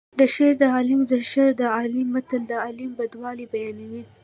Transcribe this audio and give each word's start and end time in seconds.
شر 0.33 0.51
د 0.61 0.63
عالیم 0.73 1.01
شر 1.31 1.49
د 1.59 1.61
عالیم 1.75 2.07
متل 2.15 2.41
د 2.51 2.53
عالم 2.63 2.91
بدوالی 2.99 3.45
بیانوي 3.51 4.03